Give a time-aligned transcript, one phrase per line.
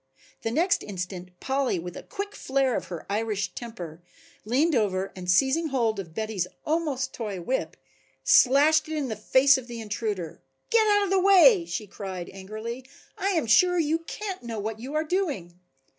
[0.41, 4.01] The next instant Polly with a quick flare of her Irish temper,
[4.45, 7.77] leaned over and seizing hold of Betty's almost toy whip,
[8.23, 10.41] slashed it in the face of the intruder.
[10.71, 12.83] "Get out of the way," she cried angrily.
[13.15, 15.59] "I am sure you can't know what you are doing."